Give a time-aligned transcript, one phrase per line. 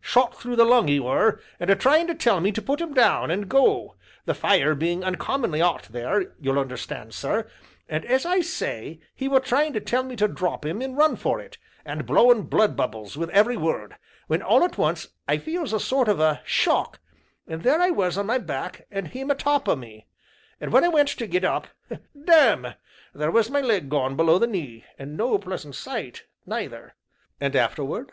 [0.00, 2.92] Shot through the lung he were, and a trying to tell me to put him
[2.92, 7.48] down and go, the fire being uncommonly 'ot there, you'll understand, sir,
[7.88, 11.14] and as I say, he were trying to tell me to drop him and run
[11.14, 13.96] for it, and blowing blood bubbles wi' every word,
[14.26, 16.98] when all at once I feels a sort of a shock,
[17.46, 20.08] and there I was on my back and him atop o' me;
[20.60, 21.68] and when I went to get up
[22.24, 22.74] damme!
[23.14, 26.96] there was my leg gone below the knee, and no pleasant sight, neither."
[27.40, 28.10] "And afterward?"